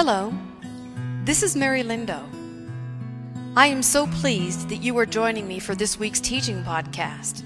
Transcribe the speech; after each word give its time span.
Hello, 0.00 0.32
this 1.24 1.42
is 1.42 1.56
Mary 1.56 1.82
Lindo. 1.82 2.22
I 3.56 3.66
am 3.66 3.82
so 3.82 4.06
pleased 4.06 4.68
that 4.68 4.76
you 4.76 4.96
are 4.96 5.04
joining 5.04 5.48
me 5.48 5.58
for 5.58 5.74
this 5.74 5.98
week's 5.98 6.20
teaching 6.20 6.62
podcast. 6.62 7.42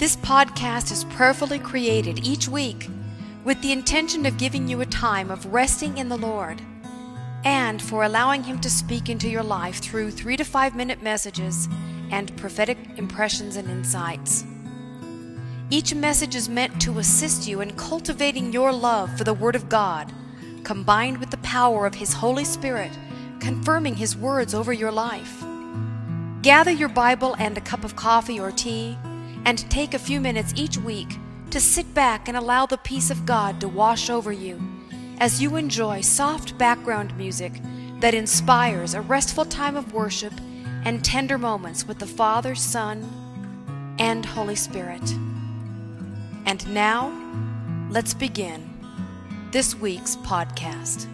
This 0.00 0.16
podcast 0.16 0.90
is 0.90 1.04
prayerfully 1.04 1.60
created 1.60 2.26
each 2.26 2.48
week 2.48 2.90
with 3.44 3.62
the 3.62 3.70
intention 3.70 4.26
of 4.26 4.38
giving 4.38 4.66
you 4.66 4.80
a 4.80 4.86
time 4.86 5.30
of 5.30 5.46
resting 5.52 5.98
in 5.98 6.08
the 6.08 6.18
Lord 6.18 6.60
and 7.44 7.80
for 7.80 8.02
allowing 8.02 8.42
Him 8.42 8.60
to 8.62 8.68
speak 8.68 9.08
into 9.08 9.28
your 9.28 9.44
life 9.44 9.78
through 9.78 10.10
three 10.10 10.36
to 10.36 10.44
five 10.44 10.74
minute 10.74 11.00
messages 11.00 11.68
and 12.10 12.36
prophetic 12.36 12.76
impressions 12.96 13.54
and 13.54 13.70
insights. 13.70 14.44
Each 15.70 15.94
message 15.94 16.34
is 16.34 16.48
meant 16.48 16.82
to 16.82 16.98
assist 16.98 17.46
you 17.46 17.60
in 17.60 17.76
cultivating 17.76 18.52
your 18.52 18.72
love 18.72 19.16
for 19.16 19.22
the 19.22 19.32
Word 19.32 19.54
of 19.54 19.68
God, 19.68 20.12
combined 20.64 21.18
with 21.18 21.30
the 21.30 21.36
power 21.38 21.86
of 21.86 21.94
His 21.94 22.14
Holy 22.14 22.44
Spirit, 22.44 22.98
confirming 23.38 23.94
His 23.94 24.16
words 24.16 24.54
over 24.54 24.72
your 24.72 24.90
life. 24.90 25.44
Gather 26.42 26.70
your 26.70 26.88
Bible 26.88 27.36
and 27.38 27.56
a 27.56 27.60
cup 27.60 27.84
of 27.84 27.96
coffee 27.96 28.40
or 28.40 28.50
tea, 28.50 28.98
and 29.44 29.70
take 29.70 29.94
a 29.94 29.98
few 29.98 30.20
minutes 30.20 30.52
each 30.56 30.78
week 30.78 31.18
to 31.50 31.60
sit 31.60 31.94
back 31.94 32.28
and 32.28 32.36
allow 32.36 32.66
the 32.66 32.78
peace 32.78 33.10
of 33.10 33.26
God 33.26 33.60
to 33.60 33.68
wash 33.68 34.10
over 34.10 34.32
you 34.32 34.60
as 35.18 35.40
you 35.40 35.56
enjoy 35.56 36.00
soft 36.00 36.58
background 36.58 37.16
music 37.16 37.52
that 38.00 38.14
inspires 38.14 38.94
a 38.94 39.00
restful 39.00 39.44
time 39.44 39.76
of 39.76 39.92
worship 39.92 40.32
and 40.84 41.04
tender 41.04 41.38
moments 41.38 41.86
with 41.86 41.98
the 41.98 42.06
Father, 42.06 42.54
Son, 42.54 43.08
and 43.98 44.26
Holy 44.26 44.56
Spirit. 44.56 45.08
And 46.46 46.66
now, 46.74 47.12
let's 47.90 48.12
begin 48.12 48.73
this 49.54 49.76
week's 49.76 50.16
podcast. 50.16 51.06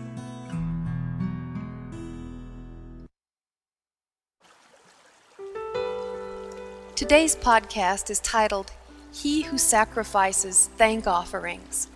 Today's 6.95 7.37
podcast 7.37 8.09
is 8.09 8.19
titled 8.21 8.73
He 9.13 9.43
Who 9.43 9.59
Sacrifices 9.59 10.71
Thank 10.79 11.07
Offerings, 11.07 11.89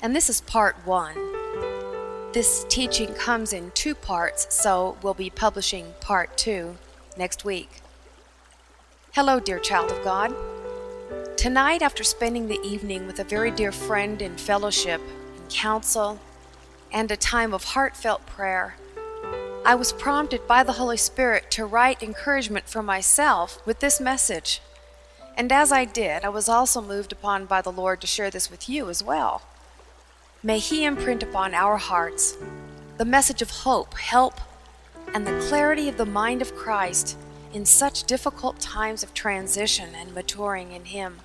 and 0.00 0.16
this 0.16 0.30
is 0.30 0.40
part 0.40 0.76
one. 0.86 1.14
This 2.32 2.64
teaching 2.70 3.12
comes 3.12 3.52
in 3.52 3.70
two 3.72 3.94
parts, 3.94 4.46
so 4.48 4.96
we'll 5.02 5.12
be 5.12 5.28
publishing 5.28 5.92
part 6.00 6.38
two 6.38 6.78
next 7.18 7.44
week. 7.44 7.82
Hello, 9.12 9.38
dear 9.38 9.58
child 9.58 9.90
of 9.90 10.02
God. 10.02 10.34
Tonight, 11.36 11.82
after 11.82 12.02
spending 12.02 12.48
the 12.48 12.60
evening 12.62 13.06
with 13.06 13.18
a 13.18 13.24
very 13.24 13.50
dear 13.50 13.72
friend 13.72 14.22
in 14.22 14.38
fellowship, 14.38 15.02
counsel, 15.52 16.18
and 16.92 17.10
a 17.10 17.16
time 17.16 17.54
of 17.54 17.64
heartfelt 17.64 18.26
prayer, 18.26 18.76
I 19.64 19.76
was 19.76 19.92
prompted 19.92 20.46
by 20.48 20.64
the 20.64 20.72
Holy 20.72 20.96
Spirit 20.96 21.50
to 21.52 21.64
write 21.64 22.02
encouragement 22.02 22.68
for 22.68 22.82
myself 22.82 23.64
with 23.64 23.78
this 23.78 24.00
message. 24.00 24.60
And 25.36 25.52
as 25.52 25.70
I 25.70 25.84
did, 25.84 26.24
I 26.24 26.30
was 26.30 26.48
also 26.48 26.82
moved 26.82 27.12
upon 27.12 27.46
by 27.46 27.62
the 27.62 27.70
Lord 27.70 28.00
to 28.00 28.06
share 28.06 28.28
this 28.28 28.50
with 28.50 28.68
you 28.68 28.90
as 28.90 29.04
well. 29.04 29.42
May 30.42 30.58
He 30.58 30.84
imprint 30.84 31.22
upon 31.22 31.54
our 31.54 31.76
hearts 31.76 32.36
the 32.98 33.04
message 33.04 33.40
of 33.40 33.50
hope, 33.50 33.94
help, 33.94 34.40
and 35.14 35.26
the 35.26 35.38
clarity 35.48 35.88
of 35.88 35.96
the 35.96 36.04
mind 36.06 36.42
of 36.42 36.56
Christ 36.56 37.16
in 37.54 37.64
such 37.64 38.04
difficult 38.04 38.58
times 38.58 39.02
of 39.02 39.14
transition 39.14 39.94
and 39.94 40.12
maturing 40.14 40.72
in 40.72 40.86
Him. 40.86 41.20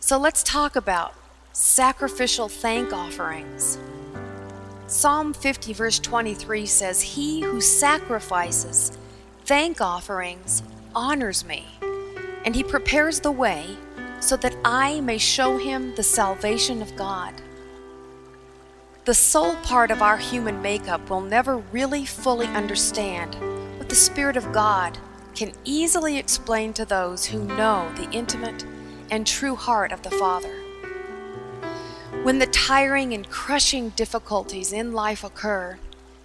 So 0.00 0.18
let's 0.18 0.42
talk 0.42 0.74
about 0.74 1.14
sacrificial 1.58 2.48
thank 2.48 2.92
offerings. 2.92 3.78
Psalm 4.86 5.34
50, 5.34 5.72
verse 5.72 5.98
23 5.98 6.64
says, 6.64 7.02
He 7.02 7.40
who 7.40 7.60
sacrifices 7.60 8.96
thank 9.44 9.80
offerings 9.80 10.62
honors 10.94 11.44
me, 11.44 11.66
and 12.44 12.54
he 12.54 12.62
prepares 12.62 13.18
the 13.18 13.32
way 13.32 13.76
so 14.20 14.36
that 14.36 14.54
I 14.64 15.00
may 15.00 15.18
show 15.18 15.56
him 15.56 15.96
the 15.96 16.02
salvation 16.04 16.80
of 16.80 16.94
God. 16.94 17.34
The 19.04 19.14
soul 19.14 19.56
part 19.56 19.90
of 19.90 20.00
our 20.00 20.16
human 20.16 20.62
makeup 20.62 21.10
will 21.10 21.22
never 21.22 21.56
really 21.56 22.04
fully 22.04 22.46
understand 22.46 23.34
what 23.78 23.88
the 23.88 23.96
Spirit 23.96 24.36
of 24.36 24.52
God 24.52 24.96
can 25.34 25.52
easily 25.64 26.18
explain 26.18 26.72
to 26.74 26.84
those 26.84 27.26
who 27.26 27.42
know 27.42 27.92
the 27.96 28.08
intimate 28.12 28.64
and 29.10 29.26
true 29.26 29.56
heart 29.56 29.90
of 29.90 30.02
the 30.02 30.10
Father. 30.12 30.67
When 32.24 32.40
the 32.40 32.46
tiring 32.46 33.14
and 33.14 33.30
crushing 33.30 33.90
difficulties 33.90 34.72
in 34.72 34.92
life 34.92 35.22
occur, 35.22 35.78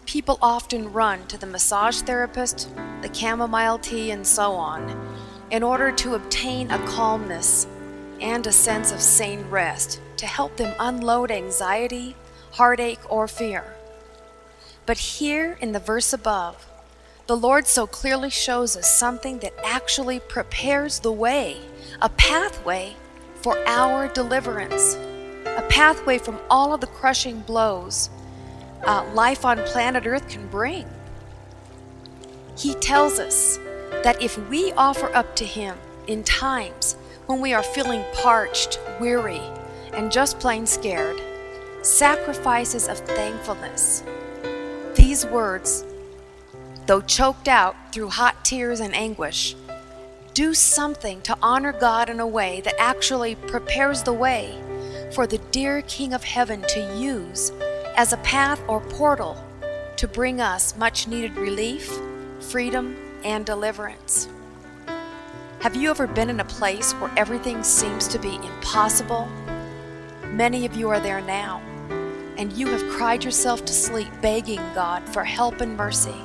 people 0.06 0.40
often 0.42 0.92
run 0.92 1.28
to 1.28 1.38
the 1.38 1.46
massage 1.46 2.02
therapist, 2.02 2.68
the 3.02 3.14
chamomile 3.14 3.78
tea, 3.78 4.10
and 4.12 4.26
so 4.26 4.54
on 4.54 5.00
in 5.52 5.62
order 5.62 5.92
to 5.92 6.16
obtain 6.16 6.72
a 6.72 6.80
calmness 6.88 7.68
and 8.20 8.46
a 8.48 8.52
sense 8.52 8.92
of 8.92 9.00
sane 9.02 9.48
rest 9.52 10.02
to 10.18 10.26
help 10.26 10.58
them 10.58 10.74
unload 10.80 11.30
anxiety, 11.30 12.16
heartache, 12.54 13.12
or 13.12 13.28
fear. 13.28 13.64
But 14.88 14.98
here 14.98 15.58
in 15.62 15.74
the 15.74 15.80
verse 15.80 16.12
above, 16.12 16.66
the 17.28 17.38
Lord 17.38 17.68
so 17.68 17.86
clearly 17.86 18.32
shows 18.32 18.76
us 18.76 18.98
something 18.98 19.40
that 19.40 19.54
actually 19.64 20.20
prepares 20.20 21.00
the 21.00 21.12
way, 21.12 21.58
a 22.02 22.10
pathway 22.10 22.96
for 23.36 23.58
our 23.68 24.08
deliverance, 24.08 24.98
a 25.46 25.66
pathway 25.70 26.18
from 26.18 26.40
all 26.50 26.74
of 26.74 26.82
the 26.82 26.88
crushing 26.88 27.40
blows 27.42 28.10
uh, 28.86 29.10
life 29.14 29.46
on 29.46 29.58
planet 29.60 30.06
Earth 30.06 30.28
can 30.28 30.48
bring. 30.48 30.86
He 32.58 32.74
tells 32.76 33.20
us 33.20 33.58
that 34.04 34.22
if 34.22 34.38
we 34.50 34.72
offer 34.74 35.14
up 35.16 35.36
to 35.38 35.46
Him 35.46 35.78
in 36.08 36.24
times 36.24 36.96
when 37.26 37.40
we 37.40 37.54
are 37.54 37.64
feeling 37.64 38.04
parched, 38.14 38.80
weary, 39.00 39.42
and 39.94 40.12
just 40.12 40.40
plain 40.40 40.66
scared, 40.66 41.22
sacrifices 41.82 42.88
of 42.88 43.00
thankfulness, 43.00 44.04
these 44.96 45.26
words 45.26 45.86
though 46.86 47.02
choked 47.02 47.48
out 47.48 47.76
through 47.94 48.10
hot 48.10 48.44
tears 48.44 48.80
and 48.80 48.94
anguish, 48.96 49.56
do 50.34 50.54
something 50.54 51.22
to 51.22 51.38
honor 51.42 51.72
God 51.72 52.10
in 52.10 52.20
a 52.20 52.28
way 52.28 52.62
that 52.62 52.76
actually 52.80 53.36
prepares 53.36 54.04
the 54.04 54.14
way 54.14 54.58
for 55.14 55.28
the 55.28 55.38
dear 55.52 55.82
King 55.84 56.14
of 56.14 56.24
Heaven 56.24 56.62
to 56.70 56.98
use 56.98 57.52
as 57.96 58.14
a 58.14 58.18
path 58.18 58.62
or 58.68 58.82
portal 58.82 59.44
to 59.98 60.08
bring 60.08 60.42
us 60.42 60.76
much 60.78 61.08
needed 61.08 61.36
relief, 61.36 61.92
freedom, 62.40 62.96
and 63.24 63.46
deliverance. 63.46 64.28
Have 65.62 65.76
you 65.76 65.90
ever 65.90 66.08
been 66.08 66.30
in 66.30 66.40
a 66.40 66.46
place 66.46 66.94
where 66.94 67.12
everything 67.16 67.64
seems 67.64 68.08
to 68.10 68.20
be 68.20 68.36
impossible? 68.36 69.30
Many 70.26 70.66
of 70.66 70.76
you 70.76 70.90
are 70.90 71.00
there 71.00 71.22
now, 71.22 71.62
and 72.38 72.52
you 72.54 72.68
have 72.68 72.92
cried 72.92 73.24
yourself 73.24 73.64
to 73.66 73.74
sleep 73.74 74.10
begging 74.22 74.62
God 74.74 75.08
for 75.10 75.24
help 75.24 75.62
and 75.62 75.78
mercy 75.78 76.16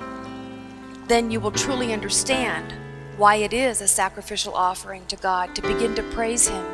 then 1.09 1.31
you 1.31 1.41
will 1.41 1.51
truly 1.51 1.93
understand 1.93 2.75
why 3.17 3.37
it 3.37 3.53
is 3.53 3.81
a 3.81 3.89
sacrificial 3.89 4.55
offering 4.55 5.05
to 5.07 5.17
God 5.17 5.55
to 5.57 5.63
begin 5.63 5.95
to 5.97 6.03
praise 6.03 6.47
Him 6.47 6.65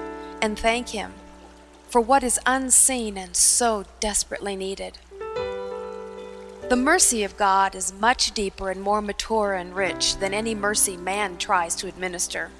and 0.43 0.59
thank 0.59 0.89
Him 0.89 1.13
for 1.94 2.00
what 2.00 2.25
is 2.25 2.41
unseen 2.44 3.16
and 3.16 3.37
so 3.37 3.84
desperately 4.00 4.56
needed. 4.56 4.99
The 6.69 6.75
mercy 6.75 7.22
of 7.22 7.37
God 7.37 7.77
is 7.77 7.93
much 7.93 8.32
deeper 8.32 8.69
and 8.69 8.82
more 8.82 9.00
mature 9.00 9.55
and 9.55 9.77
rich 9.77 10.16
than 10.16 10.34
any 10.34 10.56
mercy 10.56 10.97
man 10.97 11.37
tries 11.38 11.77
to 11.77 11.87
administer. 11.87 12.50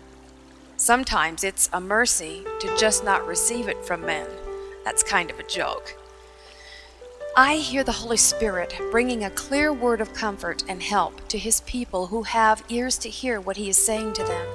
Sometimes 0.77 1.43
it's 1.43 1.69
a 1.73 1.81
mercy 1.81 2.45
to 2.61 2.77
just 2.77 3.03
not 3.03 3.27
receive 3.27 3.67
it 3.67 3.85
from 3.85 4.07
men. 4.07 4.29
That's 4.85 5.03
kind 5.03 5.33
of 5.33 5.41
a 5.41 5.49
joke. 5.49 5.97
I 7.37 7.57
hear 7.57 7.83
the 7.83 7.91
Holy 7.91 8.17
Spirit 8.17 8.73
bringing 8.93 9.25
a 9.25 9.31
clear 9.31 9.73
word 9.73 10.01
of 10.01 10.15
comfort 10.15 10.63
and 10.69 10.81
help 10.81 11.27
to 11.27 11.39
His 11.39 11.61
people 11.63 12.07
who 12.07 12.23
have 12.23 12.63
ears 12.69 12.97
to 12.99 13.09
hear 13.09 13.41
what 13.41 13.57
He 13.57 13.69
is 13.69 13.85
saying 13.85 14.13
to 14.13 14.23
them. 14.23 14.47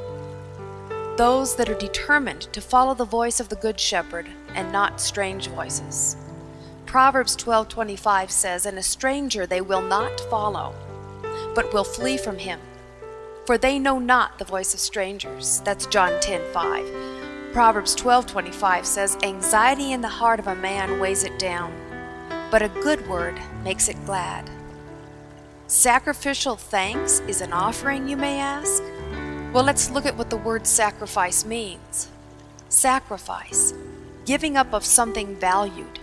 Those 1.18 1.58
that 1.58 1.68
are 1.68 1.78
determined 1.78 2.44
to 2.54 2.62
follow 2.62 2.94
the 2.94 3.04
voice 3.04 3.42
of 3.42 3.50
the 3.50 3.58
Good 3.58 3.78
Shepherd 3.78 4.30
and 4.56 4.72
not 4.72 5.02
strange 5.02 5.48
voices. 5.48 6.18
Proverbs 6.86 7.36
12:25 7.36 8.32
says, 8.32 8.66
"And 8.66 8.78
a 8.78 8.84
stranger 8.84 9.46
they 9.46 9.62
will 9.62 9.82
not 9.82 10.20
follow, 10.30 10.74
but 11.56 11.74
will 11.74 11.84
flee 11.84 12.18
from 12.18 12.40
him, 12.40 12.60
for 13.46 13.58
they 13.58 13.80
know 13.80 14.00
not 14.00 14.38
the 14.40 14.46
voice 14.46 14.74
of 14.74 14.80
strangers." 14.80 15.62
That's 15.66 15.86
John 15.86 16.20
10:5. 16.20 16.86
Proverbs 17.54 17.96
12:25 17.96 18.86
says, 18.86 19.18
"Anxiety 19.24 19.92
in 19.92 20.02
the 20.02 20.08
heart 20.20 20.40
of 20.40 20.48
a 20.48 20.56
man 20.56 21.00
weighs 21.00 21.24
it 21.24 21.38
down." 21.40 21.74
but 22.52 22.62
a 22.62 22.70
good 22.70 23.08
word 23.08 23.40
makes 23.64 23.88
it 23.88 24.06
glad. 24.06 24.50
Sacrificial 25.68 26.56
thanks 26.56 27.20
is 27.28 27.42
an 27.42 27.54
offering, 27.54 28.08
you 28.08 28.18
may 28.18 28.40
ask? 28.40 28.82
Well, 29.54 29.64
let's 29.64 29.90
look 29.92 30.06
at 30.06 30.18
what 30.18 30.30
the 30.30 30.38
word 30.38 30.66
sacrifice 30.66 31.46
means. 31.46 32.10
Sacrifice, 32.70 33.74
giving 34.30 34.56
up 34.58 34.72
of 34.76 34.86
something 34.86 35.36
valued. 35.38 36.00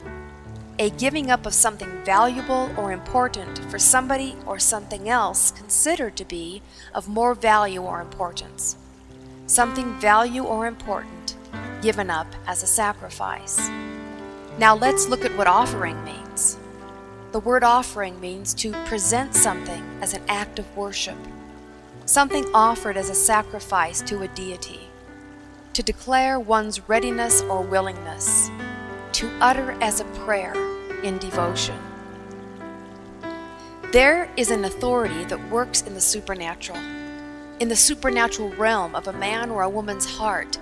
a 0.81 0.91
giving 0.91 1.31
up 1.31 1.47
of 1.47 1.55
something 1.55 1.89
valuable 2.05 2.69
or 2.77 2.91
important 2.91 3.57
for 3.71 3.79
somebody 3.79 4.35
or 4.47 4.59
something 4.59 5.09
else 5.09 5.53
considered 5.53 6.17
to 6.17 6.25
be 6.25 6.61
of 6.93 7.09
more 7.09 7.35
value 7.37 7.81
or 7.81 8.01
importance. 8.01 8.77
Something 9.47 9.95
value 10.01 10.43
or 10.43 10.67
important 10.67 11.37
given 11.81 12.11
up 12.11 12.27
as 12.49 12.65
a 12.65 12.67
sacrifice. 12.67 13.69
Now 14.59 14.75
let's 14.75 15.07
look 15.07 15.25
at 15.25 15.39
what 15.39 15.47
offering 15.47 16.03
means. 16.05 16.59
The 17.31 17.45
word 17.49 17.63
offering 17.63 18.21
means 18.21 18.55
to 18.55 18.73
present 18.87 19.37
something 19.37 19.85
as 20.03 20.15
an 20.15 20.23
act 20.27 20.59
of 20.59 20.77
worship, 20.77 21.19
something 22.07 22.45
offered 22.53 22.97
as 22.97 23.09
a 23.09 23.15
sacrifice 23.15 24.03
to 24.03 24.23
a 24.23 24.29
deity, 24.29 24.81
to 25.77 25.83
declare 25.83 26.41
one's 26.41 26.89
readiness 26.89 27.43
or 27.43 27.61
willingness 27.61 28.49
to 29.13 29.31
utter 29.43 29.73
as 29.83 30.01
a 30.01 30.05
prayer 30.25 30.55
in 31.03 31.19
devotion. 31.19 31.79
There 33.93 34.31
is 34.39 34.51
an 34.51 34.65
authority 34.65 35.25
that 35.25 35.51
works 35.51 35.83
in 35.83 35.93
the 35.93 36.01
supernatural, 36.01 36.79
in 37.61 37.69
the 37.69 37.77
supernatural 37.77 38.55
realm 38.55 38.95
of 38.95 39.07
a 39.07 39.13
man 39.13 39.51
or 39.51 39.61
a 39.61 39.69
woman's 39.69 40.17
heart 40.17 40.59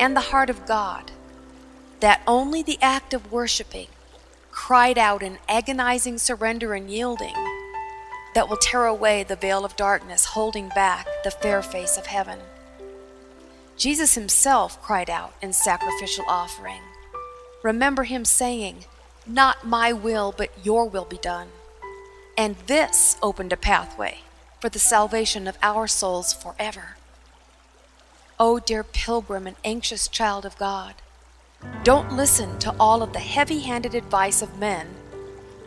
and 0.00 0.16
the 0.16 0.32
heart 0.32 0.48
of 0.48 0.64
God, 0.64 1.12
that 2.00 2.22
only 2.26 2.62
the 2.62 2.78
act 2.80 3.12
of 3.12 3.30
worshiping, 3.30 3.88
cried 4.50 4.96
out 4.96 5.22
in 5.22 5.36
agonizing 5.46 6.16
surrender 6.16 6.72
and 6.72 6.88
yielding, 6.88 7.34
that 8.34 8.48
will 8.48 8.56
tear 8.56 8.86
away 8.86 9.24
the 9.24 9.36
veil 9.36 9.62
of 9.62 9.76
darkness 9.76 10.24
holding 10.24 10.70
back 10.70 11.06
the 11.22 11.30
fair 11.30 11.60
face 11.60 11.98
of 11.98 12.06
heaven. 12.06 12.38
Jesus 13.76 14.14
himself 14.14 14.80
cried 14.82 15.10
out 15.10 15.34
in 15.42 15.52
sacrificial 15.52 16.24
offering 16.28 16.80
remember 17.64 18.04
him 18.04 18.24
saying, 18.24 18.84
Not 19.26 19.66
my 19.66 19.92
will, 19.92 20.32
but 20.36 20.50
your 20.62 20.86
will 20.86 21.06
be 21.06 21.16
done. 21.16 21.48
And 22.38 22.56
this 22.66 23.16
opened 23.22 23.52
a 23.52 23.56
pathway 23.56 24.18
for 24.60 24.68
the 24.68 24.78
salvation 24.78 25.48
of 25.48 25.58
our 25.62 25.88
souls 25.88 26.32
forever. 26.32 26.96
O 28.38 28.56
oh, 28.56 28.58
dear 28.58 28.84
pilgrim 28.84 29.46
and 29.46 29.56
anxious 29.64 30.08
child 30.08 30.44
of 30.44 30.58
God, 30.58 30.94
don't 31.82 32.12
listen 32.12 32.58
to 32.58 32.74
all 32.78 33.02
of 33.02 33.12
the 33.12 33.20
heavy 33.20 33.60
handed 33.60 33.94
advice 33.94 34.42
of 34.42 34.58
men 34.58 34.88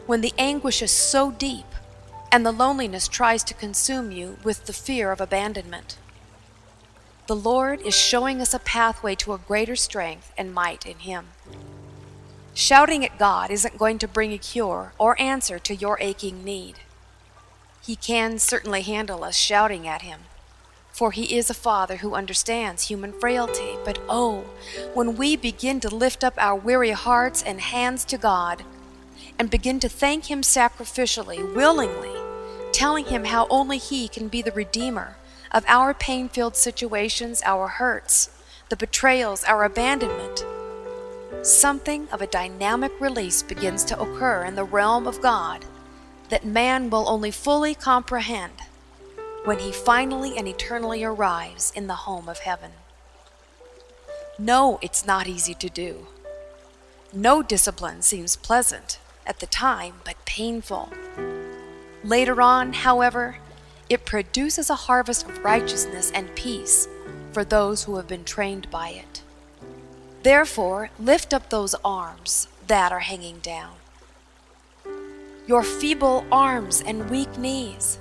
when 0.06 0.22
the 0.22 0.34
anguish 0.38 0.82
is 0.82 0.92
so 0.92 1.32
deep 1.32 1.66
and 2.32 2.46
the 2.46 2.52
loneliness 2.52 3.08
tries 3.08 3.44
to 3.46 3.54
consume 3.54 4.12
you 4.12 4.38
with 4.44 4.66
the 4.66 4.74
fear 4.74 5.12
of 5.12 5.22
abandonment. 5.22 5.98
The 7.28 7.36
Lord 7.36 7.82
is 7.82 7.94
showing 7.94 8.40
us 8.40 8.54
a 8.54 8.60
pathway 8.60 9.14
to 9.16 9.34
a 9.34 9.38
greater 9.38 9.76
strength 9.76 10.32
and 10.38 10.54
might 10.54 10.86
in 10.86 11.00
Him. 11.00 11.28
Shouting 12.54 13.04
at 13.04 13.20
God 13.20 13.52
isn't 13.52 13.78
going 13.78 14.00
to 14.00 14.08
bring 14.08 14.32
a 14.32 14.38
cure 14.38 14.94
or 14.98 15.20
answer 15.20 15.60
to 15.60 15.76
your 15.76 15.98
aching 16.00 16.46
need. 16.46 16.76
He 17.86 17.98
can 17.98 18.40
certainly 18.40 18.82
handle 18.82 19.26
us 19.26 19.36
shouting 19.36 19.86
at 19.86 20.04
Him, 20.04 20.22
for 20.90 21.12
He 21.12 21.38
is 21.38 21.50
a 21.50 21.54
Father 21.54 21.98
who 21.98 22.16
understands 22.16 22.88
human 22.88 23.12
frailty. 23.12 23.76
But 23.84 24.00
oh, 24.08 24.46
when 24.94 25.18
we 25.18 25.36
begin 25.36 25.82
to 25.82 25.94
lift 25.94 26.24
up 26.24 26.36
our 26.38 26.56
weary 26.56 26.92
hearts 26.92 27.44
and 27.44 27.60
hands 27.60 28.06
to 28.06 28.18
God 28.18 28.64
and 29.38 29.50
begin 29.50 29.82
to 29.82 29.90
thank 29.90 30.32
Him 30.32 30.44
sacrificially, 30.44 31.54
willingly, 31.54 32.22
telling 32.72 33.08
Him 33.08 33.26
how 33.26 33.48
only 33.50 33.80
He 33.80 34.08
can 34.08 34.30
be 34.30 34.42
the 34.42 34.54
Redeemer 34.54 35.18
of 35.52 35.64
our 35.68 35.94
pain 35.94 36.30
filled 36.30 36.56
situations, 36.56 37.42
our 37.46 37.68
hurts, 37.68 38.30
the 38.70 38.76
betrayals, 38.76 39.44
our 39.46 39.64
abandonment 39.64 40.44
something 41.48 42.08
of 42.12 42.22
a 42.22 42.28
dynamic 42.28 42.92
release 43.00 43.42
begins 43.44 43.84
to 43.86 44.00
occur 44.00 44.44
in 44.44 44.56
the 44.56 44.64
realm 44.64 45.08
of 45.08 45.22
God 45.22 45.66
that 46.30 46.46
man 46.46 46.90
will 46.90 47.08
only 47.08 47.32
fully 47.32 47.74
comprehend 47.74 48.54
when 49.46 49.60
he 49.60 49.72
finally 49.72 50.38
and 50.38 50.48
eternally 50.48 51.04
arrives 51.04 51.72
in 51.76 51.88
the 51.88 51.96
home 51.96 52.28
of 52.28 52.40
heaven. 52.40 52.72
No, 54.38 54.78
it's 54.82 55.06
not 55.06 55.28
easy 55.28 55.54
to 55.54 55.70
do. 55.70 56.08
No 57.14 57.42
discipline 57.42 58.02
seems 58.02 58.36
pleasant 58.36 59.00
at 59.26 59.40
the 59.40 59.48
time, 59.48 59.96
but 60.04 60.26
painful. 60.26 60.90
Later 62.04 62.42
on, 62.42 62.74
however, 62.74 63.38
it 63.90 64.06
produces 64.06 64.70
a 64.70 64.76
harvest 64.76 65.28
of 65.28 65.44
righteousness 65.44 66.12
and 66.12 66.36
peace 66.36 66.88
for 67.32 67.44
those 67.44 67.84
who 67.84 67.96
have 67.98 68.08
been 68.08 68.24
trained 68.24 68.70
by 68.70 68.90
it. 68.90 69.22
Therefore, 70.24 70.90
lift 71.00 71.34
up 71.34 71.50
those 71.50 71.76
arms 71.86 72.48
that 72.68 72.92
are 72.92 73.00
hanging 73.00 73.40
down. 73.40 73.76
Your 75.46 75.64
feeble 75.64 76.26
arms 76.32 76.84
and 76.86 77.10
weak 77.10 77.38
knees. 77.38 78.00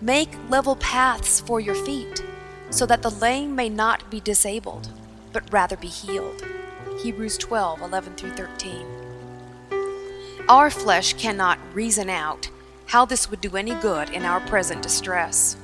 Make 0.00 0.30
level 0.48 0.76
paths 0.76 1.40
for 1.40 1.60
your 1.60 1.74
feet, 1.74 2.22
so 2.70 2.86
that 2.86 3.02
the 3.02 3.10
lame 3.10 3.54
may 3.54 3.68
not 3.68 4.10
be 4.10 4.20
disabled, 4.20 4.88
but 5.32 5.52
rather 5.52 5.76
be 5.76 5.88
healed. 5.88 6.46
Hebrews 7.02 7.36
12 7.36 7.82
11 7.82 8.14
through 8.14 8.30
13. 8.30 8.86
Our 10.48 10.70
flesh 10.70 11.12
cannot 11.14 11.58
reason 11.74 12.08
out 12.08 12.48
how 12.88 13.04
this 13.04 13.30
would 13.30 13.40
do 13.42 13.54
any 13.54 13.74
good 13.74 14.08
in 14.10 14.24
our 14.24 14.40
present 14.40 14.82
distress. 14.82 15.56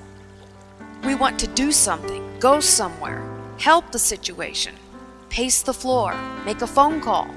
We 1.05 1.15
want 1.15 1.39
to 1.41 1.47
do 1.47 1.73
something, 1.73 2.23
go 2.39 2.61
somewhere, 2.61 3.25
help 3.59 3.91
the 3.91 3.99
situation, 3.99 4.75
pace 5.31 5.63
the 5.63 5.73
floor, 5.73 6.15
make 6.45 6.61
a 6.61 6.67
phone 6.67 7.01
call. 7.01 7.29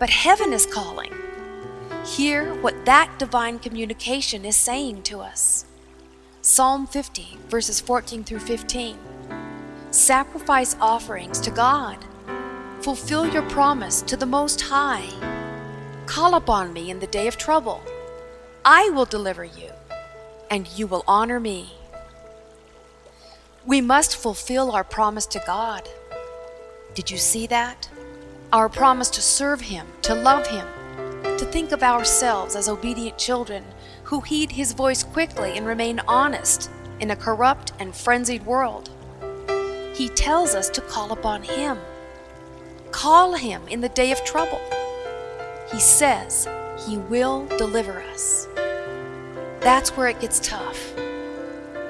But 0.00 0.10
heaven 0.10 0.52
is 0.52 0.66
calling. 0.66 1.12
Hear 2.04 2.52
what 2.54 2.84
that 2.84 3.16
divine 3.16 3.60
communication 3.60 4.44
is 4.44 4.56
saying 4.56 5.04
to 5.04 5.20
us. 5.20 5.66
Psalm 6.42 6.88
50, 6.88 7.38
verses 7.48 7.80
14 7.80 8.24
through 8.24 8.40
15. 8.40 8.98
Sacrifice 9.92 10.74
offerings 10.80 11.38
to 11.40 11.52
God. 11.52 11.98
Fulfill 12.80 13.28
your 13.28 13.42
promise 13.50 14.02
to 14.02 14.16
the 14.16 14.26
Most 14.26 14.60
High. 14.62 15.06
Call 16.06 16.34
upon 16.34 16.72
me 16.72 16.90
in 16.90 16.98
the 16.98 17.06
day 17.06 17.28
of 17.28 17.36
trouble. 17.36 17.82
I 18.64 18.90
will 18.90 19.06
deliver 19.06 19.42
you, 19.42 19.70
and 20.50 20.68
you 20.68 20.86
will 20.86 21.02
honor 21.08 21.40
me. 21.40 21.72
We 23.64 23.80
must 23.80 24.16
fulfill 24.16 24.72
our 24.72 24.84
promise 24.84 25.24
to 25.26 25.42
God. 25.46 25.88
Did 26.94 27.10
you 27.10 27.16
see 27.16 27.46
that? 27.46 27.88
Our 28.52 28.68
promise 28.68 29.08
to 29.10 29.22
serve 29.22 29.62
Him, 29.62 29.86
to 30.02 30.14
love 30.14 30.46
Him, 30.46 30.66
to 31.22 31.46
think 31.46 31.72
of 31.72 31.82
ourselves 31.82 32.54
as 32.54 32.68
obedient 32.68 33.16
children 33.16 33.64
who 34.04 34.20
heed 34.20 34.52
His 34.52 34.74
voice 34.74 35.04
quickly 35.04 35.56
and 35.56 35.66
remain 35.66 36.00
honest 36.06 36.70
in 37.00 37.10
a 37.12 37.16
corrupt 37.16 37.72
and 37.78 37.94
frenzied 37.94 38.44
world. 38.44 38.90
He 39.94 40.10
tells 40.10 40.54
us 40.54 40.68
to 40.70 40.82
call 40.82 41.12
upon 41.12 41.44
Him. 41.44 41.78
Call 42.90 43.34
Him 43.34 43.62
in 43.68 43.80
the 43.80 43.88
day 43.88 44.12
of 44.12 44.22
trouble. 44.24 44.60
He 45.72 45.80
says 45.80 46.46
He 46.86 46.98
will 46.98 47.46
deliver 47.56 48.02
us. 48.02 48.48
That's 49.60 49.96
where 49.96 50.08
it 50.08 50.20
gets 50.20 50.40
tough. 50.40 50.92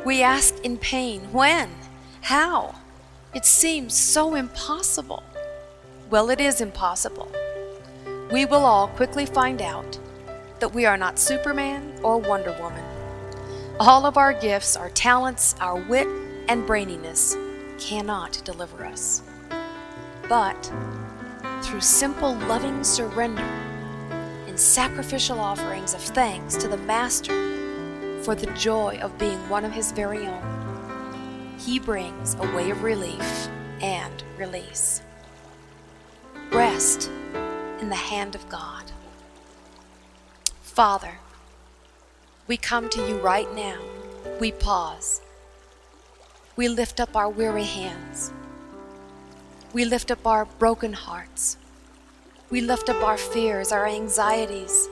We 0.04 0.22
ask 0.22 0.58
in 0.64 0.76
pain, 0.78 1.20
when? 1.32 1.70
How? 2.22 2.74
It 3.32 3.44
seems 3.44 3.94
so 3.94 4.34
impossible. 4.34 5.22
Well, 6.10 6.30
it 6.30 6.40
is 6.40 6.60
impossible. 6.60 7.30
We 8.32 8.44
will 8.44 8.64
all 8.64 8.88
quickly 8.88 9.24
find 9.24 9.62
out 9.62 9.98
that 10.58 10.74
we 10.74 10.84
are 10.84 10.96
not 10.96 11.18
Superman 11.18 11.94
or 12.02 12.18
Wonder 12.18 12.56
Woman. 12.60 12.84
All 13.78 14.04
of 14.04 14.16
our 14.16 14.32
gifts, 14.32 14.76
our 14.76 14.90
talents, 14.90 15.54
our 15.60 15.76
wit, 15.76 16.08
and 16.48 16.66
braininess 16.66 17.36
cannot 17.78 18.42
deliver 18.44 18.84
us. 18.84 19.22
But 20.28 20.72
through 21.62 21.80
simple 21.80 22.34
loving 22.34 22.82
surrender 22.82 23.42
and 24.48 24.58
sacrificial 24.58 25.38
offerings 25.38 25.94
of 25.94 26.00
thanks 26.00 26.56
to 26.56 26.68
the 26.68 26.76
Master 26.76 27.32
for 28.22 28.34
the 28.34 28.46
joy 28.52 28.98
of 29.02 29.18
being 29.18 29.38
one 29.48 29.64
of 29.64 29.72
His 29.72 29.92
very 29.92 30.26
own, 30.26 31.56
he 31.58 31.78
brings 31.78 32.34
a 32.34 32.56
way 32.56 32.70
of 32.70 32.82
relief 32.82 33.48
and 33.80 34.22
release. 34.38 35.02
Rest 36.50 37.10
in 37.80 37.88
the 37.88 37.94
hand 37.94 38.34
of 38.34 38.48
God. 38.48 38.90
Father, 40.62 41.18
we 42.46 42.56
come 42.56 42.88
to 42.90 43.06
you 43.06 43.18
right 43.18 43.52
now. 43.54 43.78
We 44.40 44.52
pause. 44.52 45.20
We 46.56 46.68
lift 46.68 46.98
up 46.98 47.14
our 47.14 47.28
weary 47.28 47.64
hands. 47.64 48.32
We 49.72 49.84
lift 49.84 50.10
up 50.10 50.26
our 50.26 50.46
broken 50.46 50.92
hearts. 50.92 51.56
We 52.50 52.60
lift 52.60 52.88
up 52.88 53.02
our 53.02 53.16
fears, 53.16 53.70
our 53.70 53.86
anxieties, 53.86 54.88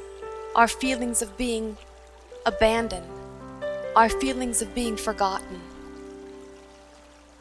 our 0.55 0.69
feelings 0.69 1.23
of 1.23 1.37
being 1.37 1.77
abandoned, 2.47 3.07
our 3.99 4.09
feelings 4.09 4.63
of 4.63 4.75
being 4.75 4.97
forgotten 4.97 5.61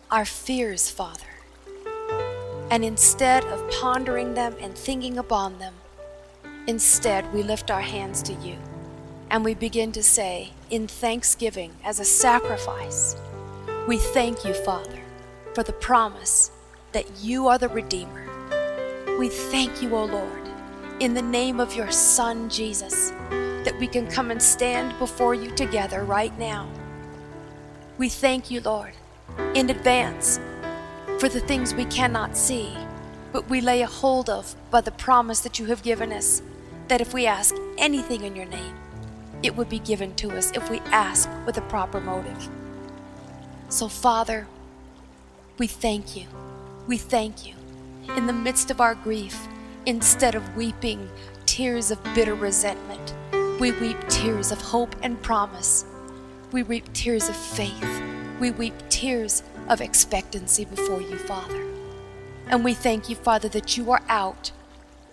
our 0.09 0.25
fears, 0.25 0.89
Father. 0.89 1.33
And 2.71 2.83
instead 2.83 3.43
of 3.45 3.69
pondering 3.71 4.33
them 4.33 4.55
and 4.61 4.73
thinking 4.73 5.17
upon 5.17 5.59
them, 5.59 5.73
Instead, 6.67 7.33
we 7.33 7.43
lift 7.43 7.71
our 7.71 7.81
hands 7.81 8.21
to 8.21 8.33
you 8.33 8.57
and 9.31 9.43
we 9.43 9.53
begin 9.53 9.93
to 9.93 10.03
say, 10.03 10.51
in 10.69 10.85
thanksgiving 10.85 11.73
as 11.83 11.99
a 11.99 12.05
sacrifice, 12.05 13.15
we 13.87 13.97
thank 13.97 14.43
you, 14.43 14.53
Father, 14.53 14.99
for 15.53 15.63
the 15.63 15.73
promise 15.73 16.51
that 16.91 17.05
you 17.21 17.47
are 17.47 17.57
the 17.57 17.69
Redeemer. 17.69 18.25
We 19.17 19.29
thank 19.29 19.81
you, 19.81 19.95
O 19.95 20.05
Lord, 20.05 20.49
in 20.99 21.13
the 21.13 21.21
name 21.21 21.61
of 21.61 21.73
your 21.73 21.89
Son, 21.89 22.49
Jesus, 22.49 23.13
that 23.67 23.77
we 23.81 23.87
can 23.87 24.07
come 24.07 24.31
and 24.31 24.41
stand 24.41 24.97
before 24.97 25.35
you 25.35 25.51
together 25.51 26.05
right 26.05 26.39
now. 26.39 26.69
We 27.97 28.07
thank 28.07 28.49
you, 28.49 28.61
Lord, 28.61 28.93
in 29.55 29.69
advance 29.69 30.39
for 31.19 31.27
the 31.27 31.41
things 31.41 31.73
we 31.73 31.83
cannot 31.83 32.37
see, 32.37 32.77
but 33.33 33.49
we 33.49 33.59
lay 33.59 33.81
a 33.81 33.85
hold 33.85 34.29
of 34.29 34.55
by 34.71 34.79
the 34.79 34.91
promise 34.91 35.41
that 35.41 35.59
you 35.59 35.65
have 35.65 35.83
given 35.83 36.13
us 36.13 36.41
that 36.87 37.01
if 37.01 37.13
we 37.13 37.25
ask 37.25 37.55
anything 37.77 38.23
in 38.23 38.37
your 38.37 38.45
name, 38.45 38.73
it 39.43 39.53
would 39.57 39.67
be 39.67 39.79
given 39.79 40.15
to 40.15 40.31
us 40.31 40.49
if 40.51 40.69
we 40.69 40.79
ask 40.85 41.29
with 41.45 41.57
a 41.57 41.61
proper 41.63 41.99
motive. 41.99 42.47
So, 43.67 43.89
Father, 43.89 44.47
we 45.57 45.67
thank 45.67 46.15
you. 46.15 46.27
We 46.87 46.97
thank 46.97 47.45
you. 47.45 47.53
In 48.15 48.27
the 48.27 48.31
midst 48.31 48.71
of 48.71 48.79
our 48.79 48.95
grief, 48.95 49.37
instead 49.85 50.35
of 50.35 50.55
weeping 50.55 51.09
tears 51.45 51.91
of 51.91 52.01
bitter 52.15 52.35
resentment, 52.35 53.13
we 53.59 53.71
weep 53.71 53.97
tears 54.07 54.51
of 54.51 54.61
hope 54.61 54.95
and 55.01 55.19
promise. 55.23 55.83
We 56.51 56.61
weep 56.61 56.93
tears 56.93 57.27
of 57.27 57.35
faith. 57.35 58.03
We 58.39 58.51
weep 58.51 58.75
tears 58.89 59.41
of 59.67 59.81
expectancy 59.81 60.65
before 60.65 61.01
you, 61.01 61.17
Father. 61.17 61.65
And 62.49 62.63
we 62.63 62.75
thank 62.75 63.09
you, 63.09 63.15
Father, 63.15 63.49
that 63.49 63.75
you 63.75 63.91
are 63.91 64.03
out, 64.09 64.51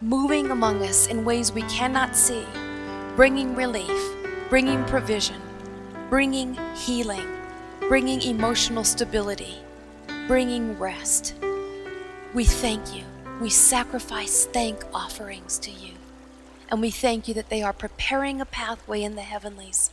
moving 0.03 0.51
among 0.51 0.83
us 0.83 1.07
in 1.07 1.25
ways 1.25 1.53
we 1.53 1.63
cannot 1.63 2.15
see, 2.15 2.45
bringing 3.17 3.55
relief, 3.55 4.15
bringing 4.51 4.85
provision, 4.85 5.41
bringing 6.11 6.55
healing, 6.75 7.27
bringing 7.89 8.21
emotional 8.21 8.85
stability, 8.85 9.57
bringing 10.29 10.79
rest. 10.79 11.35
We 12.35 12.45
thank 12.45 12.95
you. 12.95 13.05
We 13.41 13.49
sacrifice 13.49 14.45
thank 14.45 14.85
offerings 14.93 15.59
to 15.61 15.71
you. 15.71 15.94
And 16.75 16.83
we 16.83 16.91
thank 16.91 17.29
you 17.29 17.35
that 17.35 17.51
they 17.51 17.63
are 17.63 17.73
preparing 17.73 18.41
a 18.41 18.45
pathway 18.45 19.05
in 19.05 19.15
the 19.15 19.23
heavenlies 19.23 19.93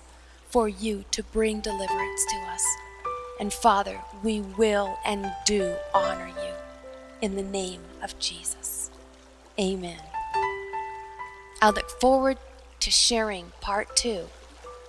for 0.50 0.68
you 0.68 1.06
to 1.12 1.22
bring 1.22 1.60
deliverance 1.60 2.26
to 2.26 2.38
us. 2.52 2.66
And 3.40 3.54
Father, 3.54 4.02
we 4.24 4.42
will 4.42 4.98
and 5.06 5.32
do 5.46 5.76
honor 5.94 6.30
you 6.30 6.54
in 7.22 7.36
the 7.36 7.44
name 7.44 7.82
of 8.02 8.18
Jesus. 8.18 8.90
Amen. 9.60 10.00
I 11.62 11.70
look 11.70 11.88
forward 12.02 12.40
to 12.80 12.90
sharing 12.90 13.52
part 13.62 13.96
two 13.96 14.26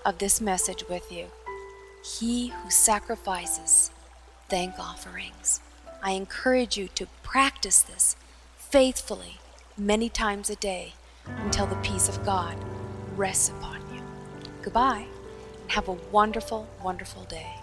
of 0.03 0.17
this 0.17 0.41
message 0.41 0.89
with 0.89 1.13
you. 1.13 1.27
He 2.03 2.49
who 2.49 2.71
sacrifices 2.71 3.91
thank 4.49 4.79
offerings. 4.79 5.61
I 6.03 6.13
encourage 6.13 6.79
you 6.79 6.89
to 6.95 7.07
practice 7.23 7.83
this 7.83 8.17
faithfully 8.57 9.41
many 9.77 10.09
times 10.09 10.49
a 10.49 10.57
day 10.57 10.95
until 11.27 11.67
the 11.67 11.77
peace 11.77 12.09
of 12.09 12.25
God 12.25 12.57
rests 13.17 13.51
upon 13.51 13.81
you. 13.95 14.03
Goodbye, 14.63 15.07
and 15.63 15.71
have 15.71 15.89
a 15.89 15.93
wonderful, 16.11 16.69
wonderful 16.83 17.25
day. 17.25 17.62